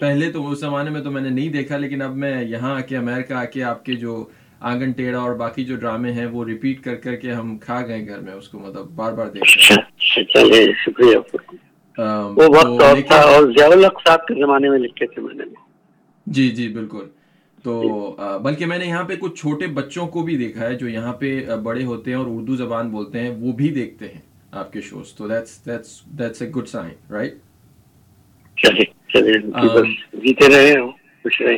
پہلے 0.00 0.30
تو 0.32 0.50
اس 0.50 0.60
زمانے 0.60 0.90
میں 0.90 1.00
تو 1.00 1.10
میں 1.10 1.22
نے 1.22 1.28
نہیں 1.28 1.48
دیکھا 1.48 1.76
لیکن 1.76 2.02
اب 2.02 2.16
میں 2.16 2.44
یہاں 2.44 2.76
آ 2.76 2.80
کے 2.80 2.96
امیرکا 2.96 3.40
آ 3.40 3.44
کے 3.44 3.62
آپ 3.62 3.84
کے 3.84 3.92
جو 3.94 4.24
آنگن 4.60 4.90
ٹیڑا 4.90 5.18
اور 5.18 5.34
باقی 5.34 5.64
جو 5.64 5.76
ڈرامے 5.76 6.12
ہیں 6.12 6.26
وہ 6.26 6.44
ریپیٹ 6.44 6.82
کر 6.82 6.94
کر 6.94 7.16
کے 7.16 7.32
ہم 7.32 7.58
کھا 7.58 7.86
گئے 7.86 8.06
گھر 8.06 8.18
میں 8.18 8.32
اس 8.32 8.48
کو 8.48 8.58
مطلب 8.58 8.86
بار 8.94 9.12
بار 9.12 9.26
دیکھ 9.26 9.44
اچھا، 9.44 9.74
اچھا، 10.20 10.40
شکریہ۔ 10.84 11.16
جی 16.26 16.50
جی 16.50 16.68
بالکل۔ 16.68 17.04
تو۔ 17.64 17.82
بلکہ 18.42 18.66
میں 18.66 18.78
نے 18.78 18.84
یہاں 18.84 19.04
پہ 19.04 19.16
کچھ 19.16 19.40
چھوٹے 19.40 19.66
بچوں 19.66 20.06
کو 20.06 20.22
بھی 20.22 20.36
دیکھا 20.36 20.66
ہے 20.66 20.74
جو 20.74 20.88
یہاں 20.88 21.12
پہ 21.12 21.46
بڑے 21.62 21.84
ہوتے 21.84 22.10
ہیں 22.10 22.18
اور 22.18 22.26
اردو 22.28 22.56
زبان 22.56 22.88
بولتے 22.88 23.20
ہیں 23.20 23.30
وہ 23.30 23.52
بھی 23.52 23.68
دیکھتے 23.68 24.04
ہیں۔ 24.04 24.33
آپ 24.54 24.72
کے 24.72 24.80
شوز 24.80 25.12
تو 25.12 25.28
that's 25.28 25.64
that's 25.66 26.00
that's 26.18 26.42
a 26.42 26.48
good 26.50 26.68
sign 26.68 26.90
right 27.10 27.34
جیتے 30.22 30.48
رہے 30.48 30.74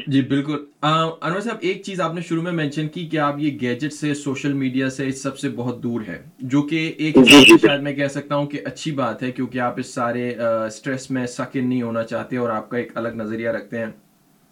جی 0.07 0.21
بالکل۔ 0.23 0.65
انور 0.83 1.41
صاحب 1.41 1.57
ایک 1.61 1.83
چیز 1.83 2.01
آپ 2.01 2.15
نے 2.15 2.21
شروع 2.21 2.43
میں 2.43 2.53
مینشن 2.53 2.89
کی 2.89 3.07
کہ 3.07 3.19
آپ 3.19 3.39
یہ 3.39 3.59
گیجٹ 3.61 3.93
سے 3.93 4.13
سوشل 4.15 4.53
میڈیا 4.53 4.91
سے 4.91 5.07
اس 5.07 5.23
سب 5.23 5.39
سے 5.39 5.49
بہت 5.49 5.83
دور 5.83 6.01
ہے 6.09 6.19
جو 6.39 6.63
کہ 6.63 6.93
ایک 6.99 7.15
جی، 7.15 7.45
جی، 7.45 7.57
شاید 7.67 7.81
میں 7.81 7.95
کہہ 7.95 8.09
سکتا 8.09 8.37
ہوں 8.37 8.47
کہ 8.47 8.61
اچھی 8.65 8.91
بات 8.93 9.23
ہے 9.23 9.31
کیونکہ 9.33 9.59
آپ 9.59 9.79
اس 9.79 9.95
سارے 9.95 10.29
اسٹریس 10.39 11.11
میں 11.11 11.27
سکن 11.27 11.69
نہیں 11.69 11.83
ہونا 11.83 12.03
چاہتے 12.03 12.37
اور 12.37 12.51
آپ 12.51 12.71
کا 12.71 12.77
ایک 12.77 12.93
الگ 12.95 13.17
نظریہ 13.17 13.49
رکھتے 13.49 13.79
ہیں۔ 13.79 13.91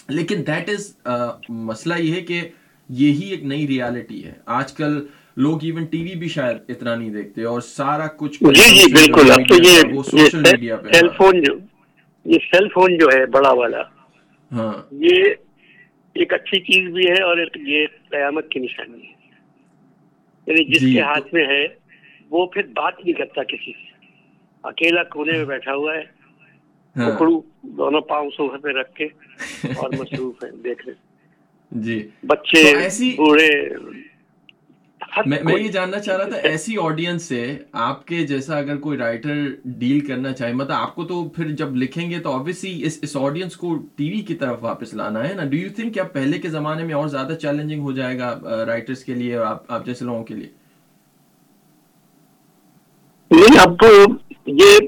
لیکن 0.09 0.43
دیٹ 0.47 0.69
از 0.69 0.93
مسئلہ 1.49 1.95
یہ 1.99 2.15
ہے 2.15 2.21
کہ 2.21 2.41
یہی 2.89 3.29
ایک 3.31 3.45
نئی 3.45 3.67
ریالٹی 3.69 4.25
ہے۔ 4.25 4.33
آج 4.47 4.73
کل 4.73 5.01
لوگ 5.37 5.59
ایون 5.63 5.85
ٹی 5.85 6.03
وی 6.03 6.15
بھی 6.15 6.29
شاید 6.29 6.57
اتنا 6.69 6.95
نہیں 6.95 7.11
دیکھتے 7.11 7.45
اور 7.45 7.61
سارا 7.61 8.07
کچھ 8.07 8.39
جی 8.41 8.77
جی 8.77 8.93
بالکل۔ 8.93 9.31
اب 9.31 9.49
تو 9.49 9.55
یہ 9.55 10.03
سوشل 10.03 10.39
میڈیا 10.39 10.77
پہ۔ 10.77 10.93
سیل 10.93 11.09
فون 11.17 11.43
جو 11.43 11.55
یہ 12.25 12.39
سیل 12.53 12.69
فون 12.69 12.99
جو 12.99 13.07
ہے 13.07 13.27
بڑا 13.27 13.53
والا۔ 13.53 13.83
ہاں۔ 14.53 14.73
یہ 14.91 15.23
ایک 16.13 16.33
اچھی 16.33 16.61
چیز 16.61 16.95
بھی 16.95 17.05
ہے 17.07 17.23
اور 17.23 17.37
یہ 17.57 17.87
قیامت 18.11 18.49
کی 18.49 18.61
نشانی 18.61 19.07
ہے۔ 19.07 19.13
یعنی 20.47 20.65
جس 20.65 20.81
جی، 20.81 20.93
کے 20.93 21.01
ہاتھ 21.01 21.35
میں 21.35 21.47
ہے 21.47 21.67
وہ 22.31 22.47
پھر 22.47 22.63
بات 22.63 22.95
نہیں 22.99 23.13
کرتا 23.13 23.43
کسی 23.43 23.73
سے۔ 23.73 23.95
اکیلا 24.63 25.03
کونے 25.05 25.33
میں 25.33 25.45
بیٹھا 25.45 25.75
ہوا 25.75 25.95
ہے 25.95 26.03
ہاں۔ 26.97 27.11
پکڑو 27.11 27.41
دونوں 27.63 28.01
پاؤں 28.01 28.31
سوفے 28.37 28.59
پہ 28.59 28.69
رکھ 28.69 28.95
کے 28.95 29.05
اور 29.77 29.91
مصروف 29.99 30.45
ہے 30.45 30.51
دیکھ 30.51 30.87
رہے 30.87 30.95
جی۔ 31.71 32.09
بچے 32.23 32.89
بوڑھے۔ 33.17 33.51
میں 35.27 35.55
یہ 35.55 35.69
جاننا 35.71 35.99
چاہ 36.01 36.17
رہا 36.17 36.29
تھا 36.29 36.37
ایسی 36.49 36.75
آڈینس 36.81 37.23
سے 37.25 37.41
آپ 37.83 38.07
کے 38.07 38.25
جیسا 38.27 38.57
اگر 38.57 38.77
کوئی 38.79 38.99
رائٹر 38.99 39.45
ڈیل 39.79 40.01
کرنا 40.07 40.33
چاہے 40.33 40.53
مطلب 40.53 40.73
آپ 40.73 40.95
کو 40.95 41.05
تو 41.05 41.29
پھر 41.31 41.51
جب 41.57 41.77
لکھیں 41.77 42.11
گے 42.11 42.19
تو 42.19 42.33
آبویسلی 42.33 42.83
اس 42.85 42.99
اس 43.03 43.17
آڈینس 43.19 43.57
کو 43.57 43.75
ٹی 43.97 44.11
وی 44.11 44.21
کی 44.23 44.35
طرف 44.35 44.59
واپس 44.63 44.95
لانا 44.95 45.29
ہے 45.29 45.35
نا؟ 45.35 45.45
ڈو 45.45 45.57
یو 45.57 45.69
تھنک 45.77 45.95
کیا 45.95 46.05
پہلے 46.13 46.39
کے 46.39 46.49
زمانے 46.51 46.85
میں 46.85 46.95
اور 46.95 47.09
زیادہ 47.09 47.35
چیلنجنگ 47.37 47.83
ہو 47.83 47.93
جائے 47.93 48.19
گا 48.19 48.35
رائٹرس 48.67 49.05
کے 49.05 49.15
لیے 49.15 49.35
اور 49.37 49.47
آپ 49.47 49.73
آپ 49.73 49.87
جیسے 49.87 50.05
لوگوں 50.05 50.25
کے 50.25 50.35
لیے؟ 50.35 50.49
نہیں 53.31 53.59
اب 53.61 53.85
یہ 54.55 54.79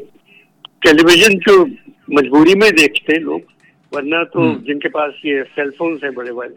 ٹیلی 0.80 1.04
ویژن 1.04 1.38
جو 1.40 1.64
مجبوری 2.10 2.58
میں 2.58 2.70
دیکھتے 2.72 3.12
ہیں 3.12 3.20
لوگ 3.20 3.40
ورنہ 3.92 4.22
تو۔ 4.32 4.52
جن 4.64 4.78
کے 4.78 4.88
پاس 4.90 5.24
یہ 5.24 5.42
سیل 5.54 5.70
فونس 5.78 6.04
ہیں 6.04 6.10
بڑے 6.12 6.30
والے 6.32 6.54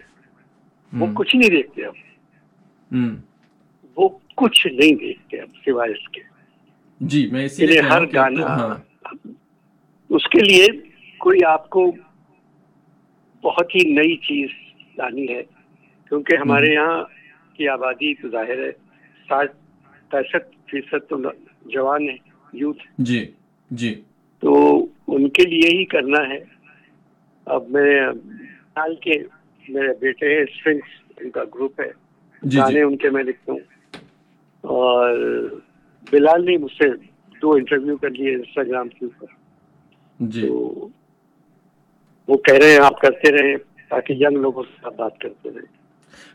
وہ 0.93 1.07
کچھ 1.15 1.35
نہیں 1.35 1.49
دیکھتے 1.49 1.85
اب 1.85 1.95
کچھ 4.39 4.67
نہیں 4.67 4.95
دیکھتے 4.95 5.37
اب 5.37 5.49
سوائے 5.65 5.91
اس 5.91 6.09
کے۔ 6.09 6.21
جی 7.01 7.27
میں 7.31 7.45
اسی 7.45 7.65
لیے 7.65 7.81
رہا 7.81 7.97
ہر 7.97 8.01
گانا 8.13 8.45
ہاں۔ 8.45 8.75
اس 10.09 10.27
کے 10.27 10.39
لیے 10.39 10.65
کوئی 11.17 11.43
آپ 11.43 11.69
کو 11.69 11.91
بہت 13.43 13.75
ہی 13.75 13.93
نئی 13.93 14.15
چیز 14.17 14.49
لانی 14.97 15.29
ہے 15.29 15.43
کیونکہ 16.11 16.37
ہمارے 16.37 16.73
یہاں 16.73 17.03
کی 17.53 17.67
آبادی 17.67 18.13
تو 18.13 18.29
ظاہر 18.29 18.65
ہے 18.65 18.71
ساٹھ 19.29 19.51
پینسٹھ 20.11 20.47
فیصد 20.71 21.09
تو 21.09 21.17
جوان 21.65 22.09
ہے 22.09 22.15
یوتھ۔ 22.53 22.83
جی 22.97 23.31
جی۔ 23.71 24.01
تو 24.39 24.85
ان 25.07 25.29
کے 25.29 25.43
لیے 25.43 25.77
ہی 25.79 25.85
کرنا 25.85 26.29
ہے۔ 26.29 26.39
اب 27.45 27.69
میں 27.69 28.09
حال 28.77 28.95
کے 28.95 29.13
میرے 29.69 29.87
بیٹے 30.01 30.35
ہیں 30.35 30.41
اسٹرنگس 30.41 31.19
ان 31.19 31.29
کا 31.29 31.43
گروپ 31.55 31.81
ہے۔ 31.81 31.91
جی 32.43 32.57
گانے 32.57 32.73
جی 32.73 32.81
ان 32.81 32.97
کے 32.97 33.09
میں 33.09 33.23
لکھتا 33.23 33.51
ہوں۔ 33.51 33.59
اور 34.61 35.17
بلال 36.11 36.45
نے 36.45 36.57
مجھ 36.57 36.71
سے 36.71 36.89
دو 37.41 37.51
انٹرویو 37.51 37.97
کر 37.97 38.09
لیے 38.09 38.35
انسٹاگرام 38.35 38.89
کے 38.89 39.05
اوپر۔ 39.05 39.25
جی۔ 40.19 40.47
تو 40.47 40.87
وہ 42.27 42.37
کہہ 42.37 42.55
رہے 42.55 42.71
ہیں 42.71 42.79
آپ 42.79 43.01
کرتے 43.01 43.31
رہیں 43.31 43.57
تاکہ 43.89 44.13
ینگ 44.13 44.37
لوگوں 44.37 44.63
سے 44.63 44.81
آپ 44.83 44.95
بات 44.97 45.17
کرتے 45.19 45.49
رہیں۔ 45.49 45.79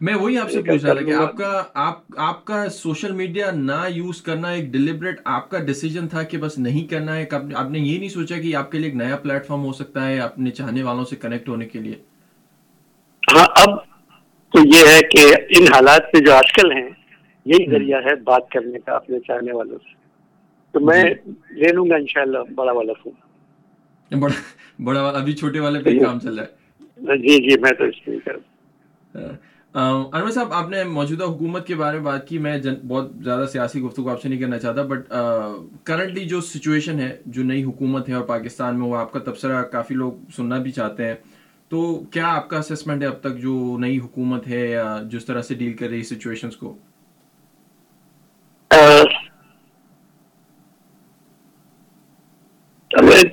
میں 0.00 0.14
وہی 0.14 0.38
آپ 0.38 0.50
سے 0.50 0.62
پوچھ 0.62 0.84
رہا 0.84 0.94
تھا 0.94 1.02
کہ۔ 1.02 1.12
آپ 1.12 1.36
کا 1.36 1.62
آپ 1.74 2.02
آپ 2.16 2.44
کا 2.44 2.68
سوشل 2.68 3.12
میڈیا 3.12 3.50
نہ 3.50 3.84
یوز 3.90 4.22
کرنا 4.22 4.48
ایک 4.48 4.68
ڈیلیبریٹ 4.68 5.20
آپ 5.24 5.50
کا 5.50 5.58
ڈیسیجن 5.58 6.08
تھا 6.08 6.22
کہ 6.22 6.38
بس 6.38 6.58
نہیں 6.58 6.90
کرنا 6.90 7.16
ہے۔ 7.16 7.24
آپ 7.54 7.70
نے 7.70 7.78
یہ 7.78 7.98
نہیں 7.98 8.08
سوچا 8.08 8.36
کہ 8.36 8.56
آپ 8.56 8.70
کے 8.70 8.78
لیے 8.78 8.86
ایک 8.86 8.96
نیا 8.96 9.16
پلیٹ 9.16 9.46
فارم 9.46 9.64
ہو 9.64 9.72
سکتا 9.72 10.08
ہے 10.08 10.18
اپنے 10.18 10.50
چاہنے 10.50 10.82
والوں 10.82 11.04
سے 11.04 11.16
کنیکٹ 11.16 11.48
ہونے 11.48 11.66
کے 11.66 11.78
لیے؟ 11.78 11.94
ہاں 13.34 13.46
اب 13.50 13.78
تو 14.52 14.58
یہ 14.58 14.86
ہے 14.86 15.00
کہ 15.00 15.34
ان 15.58 15.62
حالات 15.74 16.02
میں 16.14 16.20
جو 16.26 16.34
آج 16.34 16.52
کل 16.52 16.72
ہیں 16.72 16.90
یہی 17.44 17.70
ذریعہ 17.70 17.98
ہے 17.98 18.14
بات 18.16 18.50
کرنے 18.50 18.78
کا 18.78 18.92
اپنے 18.92 19.20
چاہنے 19.20 19.52
والوں 19.52 19.78
سے۔ 19.78 19.92
تو 20.72 20.80
میں 20.80 21.04
لے 21.50 21.72
لوں 21.72 21.90
گا 21.90 21.94
انشاءاللہ 21.94 22.38
بڑا 22.54 22.72
والا 22.72 22.92
فون۔ 23.02 23.12
بڑا 24.20 24.34
بڑا 24.84 25.02
والا 25.02 25.18
ابھی 25.18 25.32
چھوٹے 25.32 25.60
والے 25.60 25.80
پہ 25.80 25.98
کام 26.04 26.18
چل 26.18 26.38
رہا 26.38 26.44
ہے۔ 26.44 27.16
جی 27.16 27.50
جی 27.50 27.60
میں 27.60 27.70
تو 27.70 27.84
اس 27.84 28.08
کروں۔ 28.24 28.40
انور 30.12 30.30
صاحب 30.30 30.52
آپ 30.52 30.68
نے 30.68 30.84
موجودہ 30.84 31.24
حکومت 31.24 31.66
کے 31.66 31.74
بارے 31.74 31.96
میں 31.96 32.04
بات 32.04 32.28
کی 32.28 32.38
میں 32.38 32.58
بہت 32.88 33.10
زیادہ 33.24 33.46
سیاسی 33.46 33.80
گفتگو 33.80 34.08
آپ 34.08 34.22
سے 34.22 34.28
نہیں 34.28 34.40
کرنا 34.40 34.58
چاہتا 34.58 34.82
بٹ 34.82 35.08
کرنٹلی 35.84 36.24
جو 36.24 36.40
سچویشن 36.40 37.00
ہے 37.00 37.16
جو 37.26 37.44
نئی 37.44 37.64
حکومت 37.64 38.08
ہے 38.08 38.14
اور 38.14 38.22
پاکستان 38.22 38.78
میں 38.78 38.86
وہ 38.86 38.96
آپ 38.96 39.12
کا 39.12 39.18
تبصرہ 39.18 39.62
کافی 39.62 39.94
لوگ 39.94 40.12
سننا 40.36 40.58
بھی 40.58 40.70
چاہتے 40.70 41.06
ہیں۔ 41.06 41.14
تو 41.68 42.04
کیا 42.10 42.28
آپ 42.28 42.48
کا 42.48 42.58
اسسمنٹ 42.58 43.02
ہے 43.02 43.06
اب 43.06 43.20
تک 43.20 43.36
جو 43.36 43.76
نئی 43.78 43.98
حکومت 43.98 44.48
ہے 44.48 44.66
یا 44.70 44.98
جس 45.10 45.24
طرح 45.24 45.40
سے 45.40 45.54
ڈیل 45.54 45.72
کر 45.72 45.88
رہی 45.88 46.02
سچویشنز 46.02 46.56
کو؟ 46.56 46.78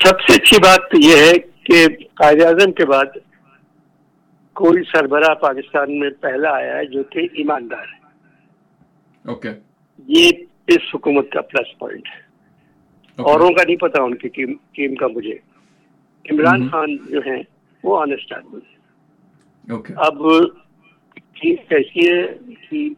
سب 0.03 0.21
سے 0.21 0.33
اچھی 0.35 0.57
بات 0.63 0.79
تو 0.91 0.97
یہ 0.97 1.15
ہے 1.15 1.39
کہ 1.63 1.87
قائد 2.13 2.41
اعظم 2.41 2.71
کے 2.71 2.85
بعد 2.85 3.05
کوئی 4.53 4.83
سربراہ 4.83 5.33
پاکستان 5.33 5.99
میں 5.99 6.09
پہلا 6.21 6.49
آیا 6.51 6.77
ہے 6.77 6.85
جو 6.85 7.03
کہ 7.03 7.19
ایماندار 7.19 7.79
ہے۔ 7.79 8.07
اوکے۔ 9.29 9.49
یہ 10.07 10.29
اس 10.67 10.95
حکومت 10.95 11.31
کا 11.31 11.41
پلس 11.41 11.79
پوائنٹ 11.79 12.07
ہے۔ 12.07 12.21
اوروں 13.21 13.49
کا 13.49 13.63
نہیں 13.63 13.75
پتا 13.75 14.03
ان 14.03 14.15
کی 14.15 14.27
ٹیم 14.27 14.53
ٹیم 14.71 14.95
کا 14.95 15.07
مجھے۔ 15.07 15.37
عمران 16.31 16.61
ہم۔ 16.61 16.69
خان 16.69 16.97
جو 17.09 17.19
ہیں 17.19 17.43
وہ 17.83 18.01
آنےسٹ 18.01 18.33
آدمی 18.33 18.59
ہیں۔ 18.69 18.77
اوکے۔ 19.71 19.93
اب 19.97 20.17
چیز 21.15 21.57
کیسی 21.69 22.11
ہے 22.13 22.21
کہ 22.69 22.89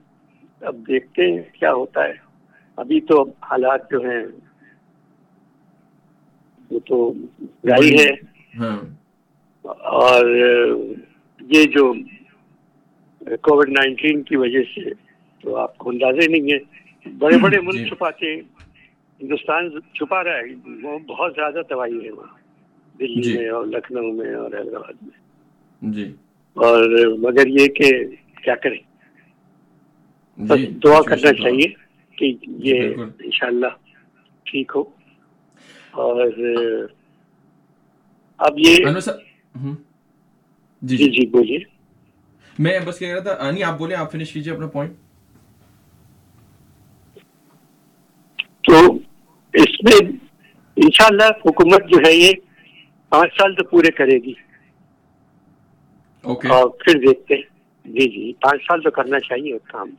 اب 0.62 0.76
دیکھتے 0.88 1.32
ہیں 1.32 1.42
کیا 1.54 1.74
ہوتا 1.74 2.04
ہے۔ 2.04 2.14
ابھی 2.76 3.02
تو 3.02 3.22
حالات 3.24 3.92
جو 3.92 4.00
ہیں 4.00 4.26
وہ 6.74 6.80
تو 6.80 7.14
جاری 7.64 7.96
ہے۔ 7.96 8.10
ہاں۔ 8.60 8.80
اور 9.62 10.26
یہ 11.42 11.64
جو 11.64 11.94
کووڈ 13.24 13.70
نائنٹین 13.70 14.24
کی 14.24 14.36
وجہ 14.36 14.60
سے 14.76 14.82
تو 15.42 15.56
آپ 15.56 15.78
کو 15.78 15.90
اندازے 15.90 16.28
نہیں 16.28 16.54
ہے 16.54 16.60
بڑے 17.18 17.38
بڑے 17.38 17.58
جی۔ 17.58 17.68
ملک 17.68 17.88
چھپاتے 17.88 18.36
ہندوستان 19.22 19.70
چھپا 19.94 20.24
رہا 20.24 20.38
ہے۔ 20.38 20.70
وہ 20.84 21.00
بہت 21.00 21.34
زیادہ 21.36 21.62
تباہی 21.70 22.06
ہے 22.06 22.12
وہاں۔ 22.12 22.38
دلی 23.00 23.22
جی۔ 23.22 23.38
میں 23.38 23.50
اور 23.50 23.66
لکھنؤ 23.66 24.12
میں 24.12 24.34
اور 24.34 24.52
حیدرآباد 24.52 24.94
میں۔ 25.02 25.20
جی۔ 25.94 26.16
اور 26.54 27.08
مگر 27.20 27.48
یہ 27.48 27.68
کہ 27.68 27.90
کیا 28.44 28.56
کریں۔ 28.56 28.80
بس 30.42 30.60
دعا 30.84 31.02
کرنا 31.02 31.34
چاہیے 31.34 31.68
کہ 32.18 32.34
یہ۔ 32.48 32.90
انشاءاللہ 33.24 33.68
ٹھیک 34.44 34.72
ہو۔ 34.76 34.84
اور 35.94 36.28
اب 38.38 38.60
یہ۔ 38.60 38.76
جی 38.76 39.72
جی۔ 40.82 40.98
جی 40.98 41.10
جی 41.10 41.26
بولیے۔ 41.28 41.58
میں 42.60 42.80
بس 42.86 43.00
کہہ 43.00 43.14
رہا 43.14 43.34
تھا 43.34 43.52
نہیں 43.52 43.64
آپ 43.64 43.78
بولیں 43.78 43.96
آپ 43.98 44.12
فنش 44.12 44.32
کیجیے 44.34 44.54
اپنا 44.54 44.68
پوائنٹ 44.68 44.94
تو 48.64 48.94
اس 49.54 49.84
میں 49.84 50.12
انشاءاللہ 50.76 51.24
حکومت 51.24 51.90
جو 51.90 51.98
ہے 52.08 52.14
یہ 52.14 52.34
پانچ 53.10 53.34
سال 53.34 53.56
تو 53.56 53.64
پورے 53.64 53.92
کرے 53.92 54.18
گی۔ 54.18 54.34
اوکے 56.24 56.48
اور 56.48 56.70
پھر 56.70 57.00
دیکھتے 57.00 57.36
جی 57.86 58.10
جی 58.12 58.34
پانچ 58.34 58.62
سال 58.62 58.82
تو 58.82 58.92
کرنا 58.92 59.20
چاہیے 59.20 59.58
کام۔ 59.64 59.90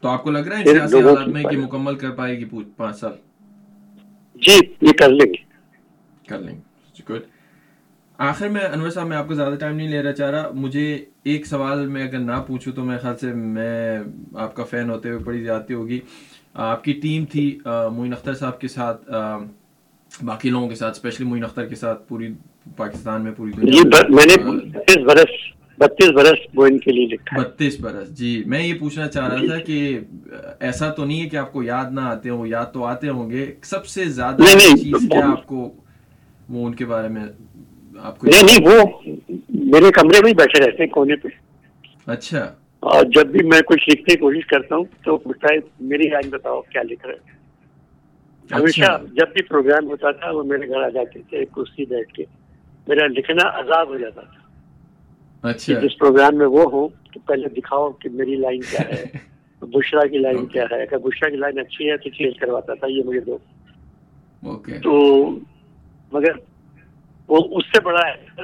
تو 0.00 0.08
آپ 0.08 0.22
کو 0.22 0.30
لگ 0.30 0.38
رہا 0.38 0.58
ہے 0.58 0.64
کہ۔ 1.50 1.56
مکمل 1.56 1.96
کر 1.96 2.10
پائے 2.10 2.38
گی 2.38 2.44
پانچ 2.76 2.96
سال؟ 2.96 3.12
جی 4.42 4.58
یہ 4.80 4.92
کر 4.92 5.08
لیں 5.08 5.26
گے۔ 5.26 5.42
کر 6.28 6.38
لیں 6.38 6.54
گے۔ 6.54 6.60
گڈ 7.10 7.22
آخر 8.18 8.48
میں 8.48 8.60
انور 8.60 8.90
صاحب 8.90 9.06
میں 9.06 9.16
آپ 9.16 9.28
کو 9.28 9.34
زیادہ 9.34 9.54
ٹائم 9.54 9.76
نہیں 9.76 9.88
لے 9.88 10.02
رہا 10.02 10.12
چاہ 10.12 10.30
رہا 10.30 10.50
مجھے 10.54 11.04
ایک 11.22 11.46
سوال 11.46 11.86
میں 11.86 12.02
اگر 12.02 12.18
نہ 12.18 12.32
پوچھوں 12.46 12.72
تو 12.72 12.84
میرے 12.84 12.98
خیال 12.98 13.16
سے 13.16 13.32
میں 13.32 13.98
آپ 14.34 14.54
کا 14.56 14.64
فین 14.64 14.90
ہوتے 14.90 15.08
ہوئے 15.08 15.18
بڑی 15.18 15.42
زیادتی 15.44 15.74
ہوگی۔ 15.74 16.00
آپ 16.54 16.84
کی 16.84 16.92
ٹیم 16.92 17.24
تھی 17.24 17.58
معین 17.92 18.12
اختر 18.12 18.34
صاحب 18.34 18.60
کے 18.60 18.68
ساتھ 18.68 19.10
باقی 20.24 20.50
لوگوں 20.50 20.68
کے 20.68 20.74
ساتھ 20.74 20.96
اسپیشلی 20.96 21.26
معین 21.26 21.44
اختر 21.44 21.66
کے 21.66 21.74
ساتھ 21.74 22.08
پوری 22.08 22.32
پاکستان 22.76 23.22
میں 23.22 23.32
پوری 23.36 23.52
جی 23.52 23.60
دنیا 23.60 23.82
ب- 23.82 24.10
میں۔ 24.10 24.26
نے 24.26 25.22
بتیس 25.78 26.10
برس 26.10 26.38
وہ 26.54 26.66
ان 26.66 26.78
کے 26.78 26.92
لیے 26.92 27.06
لکھا 27.06 27.40
بتیس 27.40 27.78
برس 27.80 28.08
جی 28.18 28.42
میں 28.46 28.62
یہ 28.62 28.74
پوچھنا 28.80 29.06
چاہ 29.08 29.28
رہا 29.28 29.46
تھا 29.46 29.58
کہ 29.58 29.98
ایسا 30.60 30.88
تو 30.90 31.04
نہیں 31.04 31.20
ہے 31.22 31.28
کہ 31.28 31.36
آپ 31.36 31.52
کو 31.52 31.62
یاد 31.62 31.92
نہ 31.92 32.00
آتے 32.00 32.28
ہوں 32.30 32.46
یاد 32.46 32.72
تو 32.72 32.84
آتے 32.84 33.08
ہوں 33.08 33.30
گے 33.30 33.44
سب 33.62 33.86
سے 33.86 34.04
زیادہ 34.10 34.42
چیز 34.58 35.08
کیا 35.10 35.26
آپ 35.26 35.46
کو 35.46 35.70
وہ 36.48 36.66
ان 36.66 36.74
کے 36.74 36.84
بارے 36.84 37.08
میں 37.08 37.22
آپ 37.98 38.18
کو 38.18 38.26
نہیں 38.26 38.42
نہیں 38.42 38.66
وہ 38.68 38.84
میرے 39.70 39.90
کمرے 39.92 40.22
میں 40.24 40.32
بیٹھے 40.32 40.64
رہتے 40.64 40.82
ہیں 40.82 40.90
کونے 40.90 41.16
پہ۔ 41.16 41.28
اچھا۔ 42.06 42.40
اور 42.82 43.04
جب 43.04 43.26
بھی 43.26 43.44
میں 43.44 43.60
کچھ 43.60 43.88
لکھنے 43.90 44.14
کی 44.14 44.20
کوشش 44.20 44.46
کرتا 44.46 44.76
ہوں 44.76 44.84
تو 45.04 45.16
پوچھتا 45.16 45.54
ہے 45.54 45.58
میری 45.80 46.08
لائن 46.08 46.30
بتاؤ 46.30 46.60
کیا 46.62 46.82
لکھ 46.82 47.06
رہے 47.06 47.14
ہیں۔ 47.14 47.36
ہمیشہ 48.50 48.82
اچھا 48.82 48.96
جب 49.12 49.32
بھی 49.32 49.42
پروگرام 49.42 49.88
ہوتا 49.88 50.10
تھا 50.10 50.30
وہ 50.30 50.42
میرے 50.42 50.68
گھر 50.68 50.82
آ 50.82 50.88
جاتے 50.88 51.20
تھے 51.30 51.44
کرسی 51.44 51.84
بیٹھ 51.84 52.12
کے۔ 52.12 52.24
میرا 52.88 53.06
لکھنا 53.06 53.48
عذاب 53.60 53.88
ہو 53.88 53.98
جاتا 53.98 54.20
تھا۔ 54.20 54.37
اچھا۔ 55.42 55.80
جس 55.80 55.98
پروگرام 55.98 56.36
میں 56.38 56.46
وہ 56.46 56.62
ہوں 56.72 56.88
تو 57.14 57.20
پہلے 57.20 57.48
دکھاؤ 57.48 57.90
کہ 57.92 58.08
میری 58.08 58.36
لائن 58.36 58.60
کیا 58.60 58.80
ہے 58.88 59.04
بشرا 59.60 60.06
کی 60.06 60.18
لائن. 60.18 60.46
کیا 60.46 60.64
ہے۔ 60.70 60.82
اگر 60.82 60.98
بشرا 60.98 61.30
کی 61.30 61.36
لائن 61.36 61.58
اچھی 61.58 61.90
ہے 61.90 61.96
تو 61.96 62.10
چینج 62.10 62.38
کرواتا 62.38 62.74
تھا 62.74 62.86
یہ 62.86 63.02
مجھے 63.04 63.20
دو۔ 63.20 63.38
تو 64.78 65.30
مگر 66.12 66.32
وہ 67.28 67.58
اس 67.58 67.64
سے 67.66 67.80
بڑا 67.80 68.00
ہے 68.08 68.42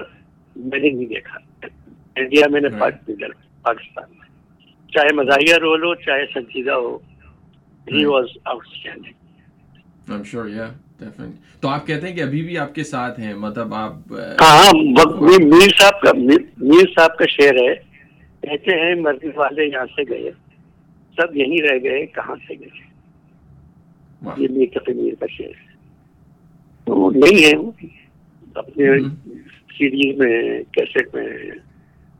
میں 0.57 0.79
نے 0.79 0.91
نہیں 0.91 1.07
دیکھا۔ 1.07 1.67
انڈیا 2.17 2.49
میں 2.51 2.61
نے 2.61 2.69
پاکستان 3.63 4.05
میں 4.11 4.27
چاہے 4.93 5.13
مزاحیہ 5.13 5.55
رول 5.55 5.83
ہو 5.83 5.95
چاہے 5.95 6.27
سنجیدہ 6.35 6.73
ہو 6.73 6.97
ہی. 7.93 8.05
واز 8.05 8.25
آؤٹ 8.45 8.67
اسٹینڈنگ 8.67 9.13
تو 11.61 11.69
آپ 11.69 11.87
کہتے 11.87 12.09
ہیں 12.09 12.17
کہ 12.17 12.21
ابھی 12.21 12.43
بھی 12.43 12.59
آپ 12.59 12.75
کے 12.75 12.85
ساتھ 12.85 13.21
ہیں 13.21 13.35
مطلب 13.35 13.75
آپ 13.75 14.13
ہاں 14.41 14.73
میں 14.75 15.45
میر 15.45 15.69
صاحب 15.81 16.01
کا 16.01 16.13
میر 16.17 16.87
صاحب 16.87 17.17
کا 17.17 17.25
شعر 17.29 17.55
ہے 17.55 17.75
کہتے 18.43 18.71
ہیں 18.71 18.95
مرضی 18.95 19.29
والے 19.37 19.65
یہاں 19.65 19.87
سے 19.97 20.03
گئے 20.09 20.31
سب 21.17 21.37
یہیں 21.37 21.59
رہ 21.63 21.79
گئے 21.83 22.07
کہاں 22.07 22.35
سے 22.49 22.55
گئے؟ 22.61 22.83
یہ 24.37 24.49
میر 24.51 24.67
کفی 24.67 24.93
میر 24.93 25.15
کا 25.21 25.27
شعر 25.31 25.49
ہے۔ 25.49 25.73
تو 26.87 26.97
وہ 26.97 27.11
نہیں 27.11 27.45
ہے 27.45 27.57
وہ۔ 27.57 27.71
اپنے۔ 28.55 28.87
سیریز 29.79 30.19
میں 30.19 30.63
کیسٹ 30.73 31.15
میں 31.15 31.27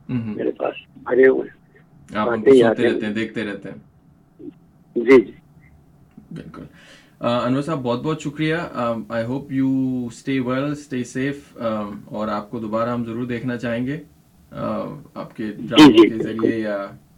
میرے 0.09 0.51
پاس 0.51 0.75
بھرے 1.03 1.27
ہوئے۔ 1.27 1.49
ہیں 2.11 2.19
آپ 2.19 2.27
باتیں 2.27 2.43
کو 2.43 2.57
سنتے 2.57 2.87
ہیں۔ 2.87 2.93
رہتے 2.93 3.05
ہیں 3.05 3.13
دیکھتے 3.13 3.43
رہتے 3.43 3.69
ہیں۔ 3.69 3.77
جی 4.95 5.21
جی۔ 5.21 5.31
بالکل۔ 6.31 6.63
انور 7.25 7.61
صاحب 7.61 7.81
بہت 7.83 8.01
بہت 8.03 8.21
شکریہ۔ 8.21 8.55
I 9.09 9.23
hope 9.25 9.51
you 9.51 9.69
stay 10.07 10.39
well 10.39 10.63
stay 10.71 11.03
safe 11.03 11.57
اور 11.57 12.27
آپ 12.27 12.49
کو 12.51 12.59
دوبارہ 12.59 12.89
ہم 12.89 13.05
ضرور 13.05 13.25
دیکھنا 13.25 13.57
چاہیں 13.57 13.85
گے۔ 13.87 13.97
آپ 14.51 15.35
کے 15.37 15.43
ڈرامے 15.59 16.07
کے 16.09 16.23
ذریعے 16.23 16.57
یا 16.59 16.77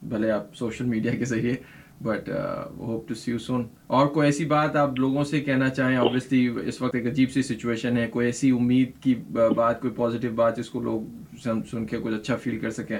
بھلے 0.09 0.31
آپ 0.31 0.55
سوشل 0.55 0.85
میڈیا 0.85 1.15
کے 1.15 1.25
ذریعے۔ 1.25 1.55
But 2.03 2.29
hope 2.77 3.07
to 3.07 3.15
see 3.15 3.31
you 3.31 3.37
soon 3.37 3.63
اور 3.87 4.07
کوئی 4.07 4.27
ایسی 4.27 4.45
بات 4.45 4.75
آپ 4.75 4.99
لوگوں 4.99 5.23
سے 5.23 5.39
کہنا 5.41 5.69
چاہیں 5.69 5.97
آبویسلی 5.97 6.47
اس 6.65 6.81
وقت 6.81 6.95
ایک 6.95 7.05
عجیب 7.07 7.31
سی 7.31 7.41
سچویشن 7.43 7.97
ہے۔ 7.97 8.07
کوئی 8.07 8.25
ایسی 8.25 8.51
امید 8.51 8.91
کی 9.03 9.15
بات 9.55 9.81
کوئی 9.81 9.93
پازیٹیو 9.93 10.31
بات 10.35 10.57
جس 10.57 10.69
کو 10.69 10.79
لوگ 10.79 11.37
سن 11.71 11.85
کے 11.85 11.97
کچھ 12.03 12.13
اچھا 12.13 12.35
فیل 12.35 12.59
کر 12.59 12.69
سکیں؟ 12.71 12.99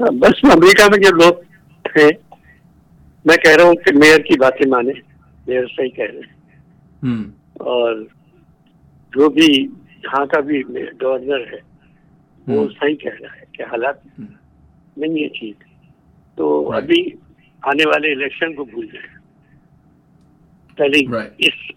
بس 0.00 0.44
امریکہ 0.44 0.90
میں 0.90 0.98
جو 0.98 1.14
لوگ 1.16 1.40
ہیں 1.96 2.10
میں 3.24 3.36
کہہ 3.36 3.56
رہا 3.56 3.64
ہوں 3.64 3.74
کہ 3.74 3.96
میئر 3.96 4.20
کی 4.20 4.38
باتیں 4.38 4.66
مانے 5.48 5.60
میئر 5.60 5.66
صحیح 5.76 5.88
کہہ 5.88 6.04
رہے 6.04 6.18
ہیں۔ 6.18 6.32
اور 7.52 7.94
جو 9.16 9.28
بھی 9.28 9.68
یہاں 10.04 10.26
کا 10.26 10.40
بھی 10.40 10.62
گورنر 11.02 11.52
ہے 11.52 11.58
وہ 12.48 12.68
صحیح 12.80 12.96
کہہ 12.96 13.20
رہا 13.20 13.36
ہے 13.40 13.44
کہ 13.52 13.62
حالات 13.62 14.20
نہیں 14.96 15.22
ہے 15.22 15.28
ٹھیک۔ 15.28 15.64
تو 16.34 16.72
ابھی 16.72 17.10
آنے 17.62 17.88
والے 17.88 18.12
الیکشن 18.12 18.54
کو 18.54 18.64
بھول 18.64 18.86
جائیں۔ 18.86 19.18
پہلے 20.76 20.98
اس 21.38 21.70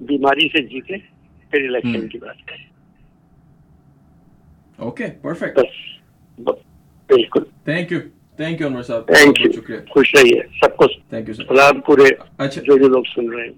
بیماری 0.00 0.48
سے 0.48 0.62
جیتے 0.62 0.98
پھر 1.50 1.68
الیکشن 1.68 2.08
کی 2.08 2.18
بات 2.18 2.48
کریں۔ 2.48 2.64
اوکے 4.76 5.04
پرفیکٹ 5.22 5.58
بالکل۔ 7.08 7.40
Thank 7.64 7.92
you 7.92 7.98
thank 8.38 8.60
you 8.60 8.66
Anwar 8.66 8.82
صاحب 8.82 9.06
تھینک 9.06 9.40
یو 9.40 9.78
خوش 9.90 10.14
رہیے 10.14 10.40
سب 10.60 10.76
کو 10.76 10.86
تھینک 11.10 11.28
یو 11.28 11.34
سلام 11.34 11.80
پورے 11.80 12.08
اچھا 12.38 12.62
جو 12.62 12.76
جو 12.78 12.88
لوگ 12.88 13.02
سن 13.14 13.28
رہے 13.30 13.44
ہیں 13.44 13.52